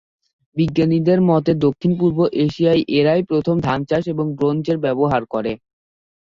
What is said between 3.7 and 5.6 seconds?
চাষ এবং ব্রোঞ্জের ব্যবহার করে।